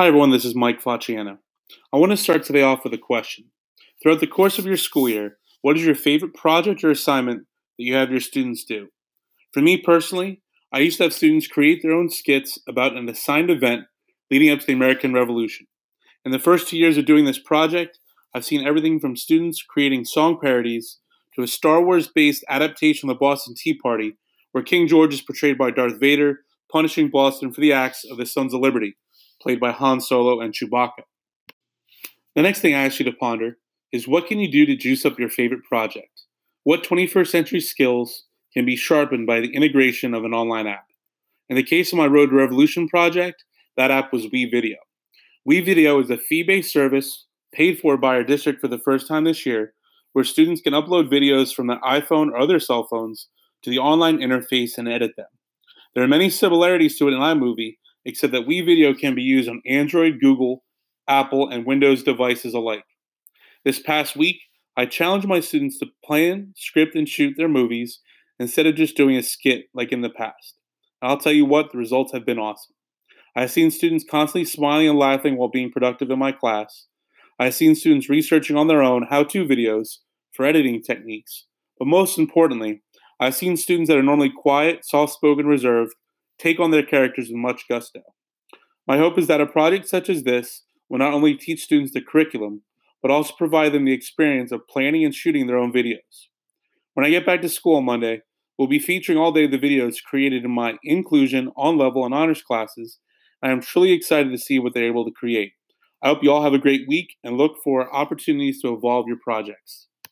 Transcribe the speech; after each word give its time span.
Hi, 0.00 0.06
everyone. 0.06 0.30
This 0.30 0.46
is 0.46 0.54
Mike 0.54 0.82
Facciano. 0.82 1.36
I 1.92 1.98
want 1.98 2.10
to 2.12 2.16
start 2.16 2.42
today 2.42 2.62
off 2.62 2.84
with 2.84 2.94
a 2.94 2.96
question. 2.96 3.50
Throughout 4.02 4.20
the 4.20 4.26
course 4.26 4.58
of 4.58 4.64
your 4.64 4.78
school 4.78 5.10
year, 5.10 5.36
what 5.60 5.76
is 5.76 5.84
your 5.84 5.94
favorite 5.94 6.32
project 6.32 6.82
or 6.82 6.90
assignment 6.90 7.40
that 7.40 7.84
you 7.84 7.94
have 7.96 8.10
your 8.10 8.20
students 8.20 8.64
do? 8.64 8.88
For 9.52 9.60
me 9.60 9.76
personally, 9.76 10.40
I 10.72 10.78
used 10.78 10.96
to 10.96 11.02
have 11.02 11.12
students 11.12 11.46
create 11.46 11.82
their 11.82 11.92
own 11.92 12.08
skits 12.08 12.58
about 12.66 12.96
an 12.96 13.10
assigned 13.10 13.50
event 13.50 13.88
leading 14.30 14.48
up 14.48 14.60
to 14.60 14.66
the 14.66 14.72
American 14.72 15.12
Revolution. 15.12 15.66
In 16.24 16.32
the 16.32 16.38
first 16.38 16.66
two 16.66 16.78
years 16.78 16.96
of 16.96 17.04
doing 17.04 17.26
this 17.26 17.38
project, 17.38 17.98
I've 18.34 18.46
seen 18.46 18.66
everything 18.66 19.00
from 19.00 19.16
students 19.16 19.62
creating 19.62 20.06
song 20.06 20.38
parodies 20.42 20.98
to 21.34 21.42
a 21.42 21.46
Star 21.46 21.84
Wars 21.84 22.08
based 22.08 22.42
adaptation 22.48 23.10
of 23.10 23.16
the 23.16 23.20
Boston 23.20 23.54
Tea 23.54 23.74
Party, 23.74 24.16
where 24.52 24.64
King 24.64 24.88
George 24.88 25.12
is 25.12 25.20
portrayed 25.20 25.58
by 25.58 25.70
Darth 25.70 26.00
Vader 26.00 26.38
punishing 26.72 27.10
Boston 27.10 27.52
for 27.52 27.60
the 27.60 27.74
acts 27.74 28.06
of 28.10 28.16
the 28.16 28.24
Sons 28.24 28.54
of 28.54 28.62
Liberty 28.62 28.96
played 29.40 29.60
by 29.60 29.72
Han 29.72 30.00
Solo 30.00 30.40
and 30.40 30.54
Chewbacca. 30.54 31.02
The 32.36 32.42
next 32.42 32.60
thing 32.60 32.74
I 32.74 32.84
ask 32.84 32.98
you 32.98 33.04
to 33.06 33.12
ponder 33.12 33.58
is 33.92 34.06
what 34.06 34.26
can 34.26 34.38
you 34.38 34.50
do 34.50 34.66
to 34.66 34.76
juice 34.76 35.04
up 35.04 35.18
your 35.18 35.30
favorite 35.30 35.64
project? 35.64 36.22
What 36.62 36.84
21st 36.84 37.28
century 37.28 37.60
skills 37.60 38.24
can 38.54 38.64
be 38.64 38.76
sharpened 38.76 39.26
by 39.26 39.40
the 39.40 39.54
integration 39.54 40.14
of 40.14 40.24
an 40.24 40.34
online 40.34 40.66
app? 40.66 40.86
In 41.48 41.56
the 41.56 41.62
case 41.62 41.92
of 41.92 41.98
my 41.98 42.06
Road 42.06 42.30
to 42.30 42.36
Revolution 42.36 42.88
project, 42.88 43.44
that 43.76 43.90
app 43.90 44.12
was 44.12 44.26
WeVideo. 44.26 44.76
WeVideo 45.48 46.02
is 46.02 46.10
a 46.10 46.18
fee 46.18 46.42
based 46.42 46.72
service 46.72 47.26
paid 47.52 47.78
for 47.78 47.96
by 47.96 48.14
our 48.14 48.24
district 48.24 48.60
for 48.60 48.68
the 48.68 48.78
first 48.78 49.08
time 49.08 49.24
this 49.24 49.44
year 49.44 49.74
where 50.12 50.24
students 50.24 50.60
can 50.60 50.72
upload 50.72 51.10
videos 51.10 51.54
from 51.54 51.66
their 51.66 51.80
iPhone 51.80 52.28
or 52.28 52.38
other 52.38 52.60
cell 52.60 52.86
phones 52.88 53.28
to 53.62 53.70
the 53.70 53.78
online 53.78 54.18
interface 54.18 54.76
and 54.76 54.88
edit 54.88 55.12
them. 55.16 55.26
There 55.94 56.04
are 56.04 56.08
many 56.08 56.30
similarities 56.30 56.96
to 56.98 57.08
in 57.08 57.14
iMovie, 57.14 57.76
except 58.04 58.32
that 58.32 58.46
WeVideo 58.46 58.98
can 58.98 59.14
be 59.14 59.22
used 59.22 59.48
on 59.48 59.62
Android, 59.66 60.18
Google, 60.20 60.64
Apple, 61.08 61.48
and 61.48 61.66
Windows 61.66 62.02
devices 62.02 62.54
alike. 62.54 62.84
This 63.64 63.80
past 63.80 64.16
week, 64.16 64.40
I 64.76 64.86
challenged 64.86 65.28
my 65.28 65.40
students 65.40 65.78
to 65.80 65.86
plan, 66.04 66.54
script, 66.56 66.94
and 66.94 67.08
shoot 67.08 67.34
their 67.36 67.48
movies 67.48 68.00
instead 68.38 68.66
of 68.66 68.76
just 68.76 68.96
doing 68.96 69.16
a 69.16 69.22
skit 69.22 69.66
like 69.74 69.92
in 69.92 70.00
the 70.00 70.10
past. 70.10 70.54
And 71.02 71.10
I'll 71.10 71.18
tell 71.18 71.32
you 71.32 71.44
what, 71.44 71.72
the 71.72 71.78
results 71.78 72.12
have 72.12 72.24
been 72.24 72.38
awesome. 72.38 72.74
I've 73.36 73.50
seen 73.50 73.70
students 73.70 74.04
constantly 74.08 74.44
smiling 74.44 74.88
and 74.88 74.98
laughing 74.98 75.36
while 75.36 75.50
being 75.50 75.70
productive 75.70 76.10
in 76.10 76.18
my 76.18 76.32
class. 76.32 76.86
I've 77.38 77.54
seen 77.54 77.74
students 77.74 78.08
researching 78.08 78.56
on 78.56 78.66
their 78.66 78.82
own 78.82 79.06
how 79.10 79.24
to 79.24 79.44
videos 79.44 79.98
for 80.32 80.44
editing 80.44 80.82
techniques. 80.82 81.46
But 81.78 81.88
most 81.88 82.18
importantly, 82.18 82.82
I've 83.18 83.34
seen 83.34 83.56
students 83.56 83.88
that 83.88 83.98
are 83.98 84.02
normally 84.02 84.32
quiet, 84.34 84.84
soft 84.84 85.12
spoken, 85.12 85.46
reserved 85.46 85.94
take 86.40 86.58
on 86.58 86.70
their 86.70 86.84
characters 86.84 87.28
with 87.28 87.36
much 87.36 87.66
gusto. 87.68 88.00
My 88.86 88.96
hope 88.98 89.18
is 89.18 89.26
that 89.26 89.40
a 89.40 89.46
project 89.46 89.86
such 89.86 90.08
as 90.08 90.22
this 90.24 90.62
will 90.88 90.98
not 90.98 91.12
only 91.12 91.34
teach 91.34 91.62
students 91.62 91.92
the 91.92 92.00
curriculum, 92.00 92.62
but 93.02 93.10
also 93.10 93.34
provide 93.36 93.72
them 93.72 93.84
the 93.84 93.92
experience 93.92 94.50
of 94.50 94.66
planning 94.68 95.04
and 95.04 95.14
shooting 95.14 95.46
their 95.46 95.58
own 95.58 95.72
videos. 95.72 96.28
When 96.94 97.06
I 97.06 97.10
get 97.10 97.26
back 97.26 97.42
to 97.42 97.48
school 97.48 97.76
on 97.76 97.84
Monday, 97.84 98.22
we'll 98.58 98.68
be 98.68 98.78
featuring 98.78 99.18
all 99.18 99.32
day 99.32 99.46
the 99.46 99.58
videos 99.58 100.02
created 100.02 100.44
in 100.44 100.50
my 100.50 100.76
inclusion, 100.82 101.52
on 101.56 101.78
level, 101.78 102.04
and 102.04 102.14
honors 102.14 102.42
classes. 102.42 102.98
I 103.42 103.50
am 103.50 103.60
truly 103.60 103.92
excited 103.92 104.30
to 104.32 104.38
see 104.38 104.58
what 104.58 104.74
they're 104.74 104.84
able 104.84 105.04
to 105.04 105.12
create. 105.12 105.52
I 106.02 106.08
hope 106.08 106.22
you 106.22 106.32
all 106.32 106.42
have 106.42 106.54
a 106.54 106.58
great 106.58 106.88
week 106.88 107.16
and 107.22 107.36
look 107.36 107.56
for 107.62 107.94
opportunities 107.94 108.60
to 108.62 108.72
evolve 108.72 109.06
your 109.06 109.18
projects. 109.22 109.86